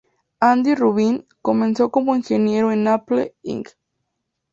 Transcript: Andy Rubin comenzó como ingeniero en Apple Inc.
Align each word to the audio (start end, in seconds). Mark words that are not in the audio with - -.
Andy 0.39 0.73
Rubin 0.73 1.27
comenzó 1.43 1.91
como 1.91 2.15
ingeniero 2.15 2.71
en 2.71 2.87
Apple 2.87 3.35
Inc. 3.43 3.69